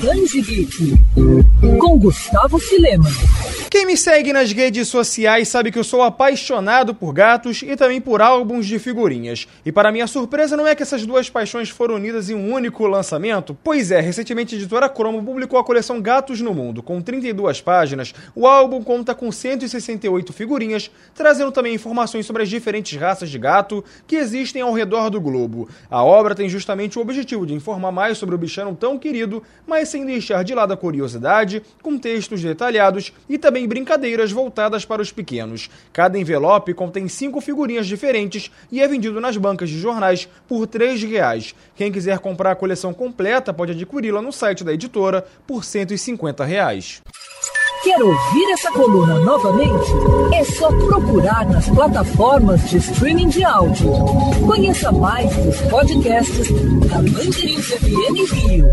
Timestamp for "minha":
9.92-10.08